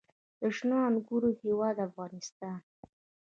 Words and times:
د 0.39 0.41
شنو 0.55 0.77
انګورو 0.89 1.29
هیواد 1.41 1.77
افغانستان. 1.87 2.59